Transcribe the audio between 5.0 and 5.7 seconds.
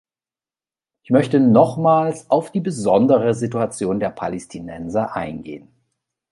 eingehen.